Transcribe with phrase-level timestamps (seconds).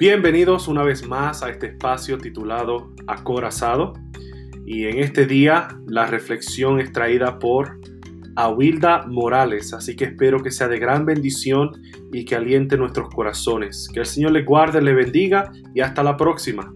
[0.00, 3.94] Bienvenidos una vez más a este espacio titulado Acorazado.
[4.64, 7.80] Y en este día la reflexión es traída por
[8.36, 13.88] Awilda Morales, así que espero que sea de gran bendición y que aliente nuestros corazones.
[13.92, 16.72] Que el Señor le guarde, le bendiga y hasta la próxima.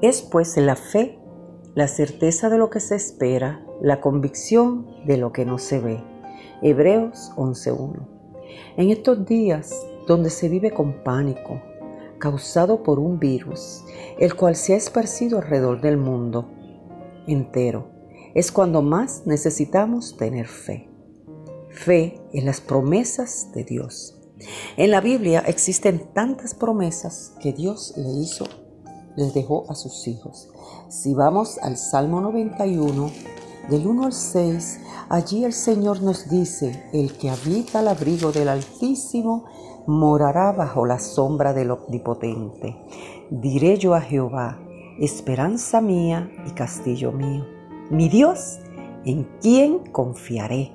[0.00, 1.18] Es pues la fe
[1.74, 6.02] la certeza de lo que se espera, la convicción de lo que no se ve.
[6.62, 8.08] Hebreos 11.1.
[8.76, 9.74] En estos días
[10.06, 11.60] donde se vive con pánico,
[12.18, 13.84] causado por un virus,
[14.18, 16.48] el cual se ha esparcido alrededor del mundo
[17.26, 17.88] entero,
[18.34, 20.88] es cuando más necesitamos tener fe.
[21.70, 24.20] Fe en las promesas de Dios.
[24.76, 28.44] En la Biblia existen tantas promesas que Dios le hizo,
[29.16, 30.48] les dejó a sus hijos.
[30.88, 33.10] Si vamos al Salmo 91,
[33.68, 38.48] del 1 al 6, allí el Señor nos dice, el que habita al abrigo del
[38.48, 39.44] Altísimo
[39.86, 42.76] morará bajo la sombra del Omnipotente.
[43.30, 44.60] Diré yo a Jehová,
[44.98, 47.44] esperanza mía y castillo mío,
[47.90, 48.60] mi Dios,
[49.04, 50.72] en quien confiaré.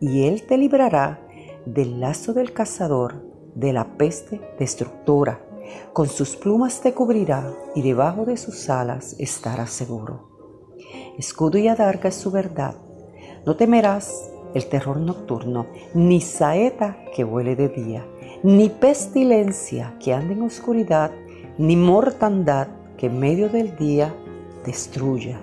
[0.00, 1.20] Y él te librará
[1.66, 3.22] del lazo del cazador,
[3.54, 5.51] de la peste destructora
[5.92, 10.28] con sus plumas te cubrirá y debajo de sus alas estarás seguro.
[11.18, 12.74] Escudo y adarga es su verdad.
[13.44, 18.06] No temerás el terror nocturno, ni saeta que huele de día,
[18.42, 21.10] ni pestilencia que ande en oscuridad,
[21.58, 24.14] ni mortandad que en medio del día
[24.64, 25.40] destruya.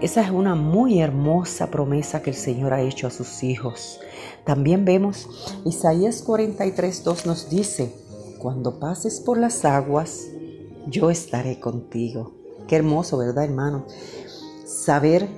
[0.00, 3.98] Esa es una muy hermosa promesa que el Señor ha hecho a sus hijos.
[4.44, 5.26] También vemos
[5.64, 7.94] Isaías 43, 2 nos dice,
[8.38, 10.28] cuando pases por las aguas,
[10.86, 12.32] yo estaré contigo.
[12.68, 13.86] Qué hermoso, ¿verdad, hermano?
[14.64, 15.28] Saber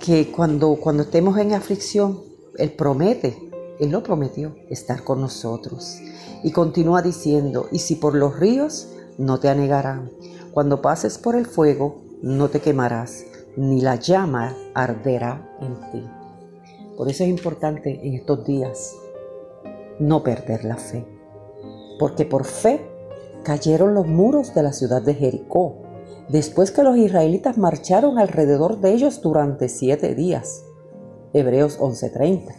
[0.00, 2.20] que cuando, cuando estemos en aflicción,
[2.56, 3.50] Él promete,
[3.80, 5.98] Él lo prometió, estar con nosotros.
[6.42, 8.88] Y continúa diciendo, y si por los ríos,
[9.18, 10.10] no te anegarán.
[10.52, 13.24] Cuando pases por el fuego, no te quemarás,
[13.56, 16.08] ni la llama arderá en ti.
[16.96, 18.94] Por eso es importante en estos días
[19.98, 21.13] no perder la fe
[21.98, 22.80] porque por fe
[23.44, 25.76] cayeron los muros de la ciudad de Jericó,
[26.28, 30.64] después que los israelitas marcharon alrededor de ellos durante siete días.
[31.32, 32.54] Hebreos 11:30.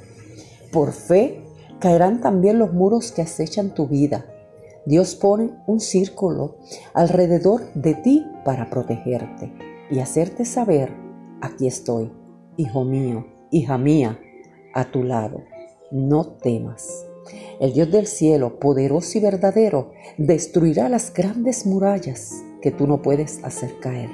[0.71, 1.43] Por fe
[1.79, 4.25] caerán también los muros que acechan tu vida.
[4.85, 6.57] Dios pone un círculo
[6.93, 9.51] alrededor de ti para protegerte
[9.89, 10.93] y hacerte saber,
[11.41, 12.11] aquí estoy,
[12.57, 14.19] hijo mío, hija mía,
[14.73, 15.43] a tu lado.
[15.91, 17.05] No temas.
[17.59, 23.43] El Dios del cielo, poderoso y verdadero, destruirá las grandes murallas que tú no puedes
[23.43, 24.09] hacer caer.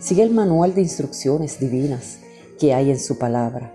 [0.00, 2.18] Sigue el manual de instrucciones divinas
[2.58, 3.72] que hay en su palabra.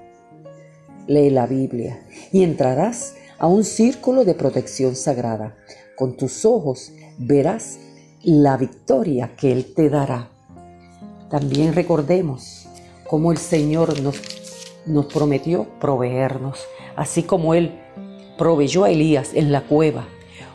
[1.08, 2.02] Lee la Biblia
[2.32, 5.56] y entrarás a un círculo de protección sagrada.
[5.96, 7.80] Con tus ojos verás
[8.24, 10.30] la victoria que Él te dará.
[11.30, 12.68] También recordemos
[13.08, 14.22] cómo el Señor nos,
[14.86, 16.60] nos prometió proveernos,
[16.96, 17.80] así como Él
[18.38, 20.08] proveyó a Elías en la cueva,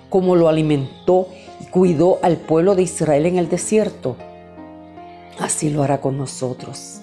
[0.09, 1.29] como lo alimentó
[1.61, 4.17] y cuidó al pueblo de Israel en el desierto,
[5.39, 7.01] así lo hará con nosotros.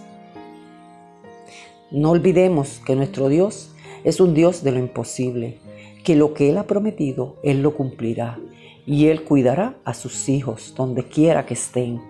[1.89, 3.71] No olvidemos que nuestro Dios
[4.03, 5.59] es un Dios de lo imposible,
[6.03, 8.39] que lo que Él ha prometido, Él lo cumplirá
[8.85, 12.01] y Él cuidará a sus hijos donde quiera que estén.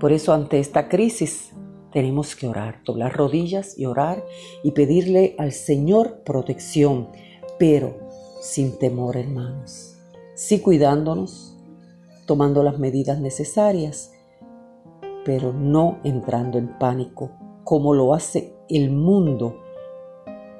[0.00, 1.50] Por eso ante esta crisis
[1.92, 4.24] tenemos que orar, doblar rodillas y orar
[4.64, 7.08] y pedirle al Señor protección
[7.58, 7.96] pero
[8.40, 9.96] sin temor, hermanos.
[10.34, 11.56] Sí cuidándonos,
[12.26, 14.12] tomando las medidas necesarias,
[15.24, 17.30] pero no entrando en pánico,
[17.64, 19.56] como lo hace el mundo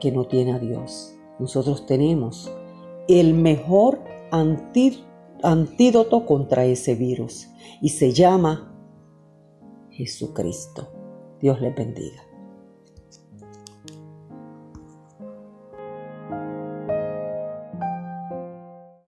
[0.00, 1.14] que no tiene a Dios.
[1.38, 2.52] Nosotros tenemos
[3.08, 4.00] el mejor
[5.42, 7.48] antídoto contra ese virus
[7.80, 8.72] y se llama
[9.90, 10.88] Jesucristo.
[11.40, 12.31] Dios les bendiga.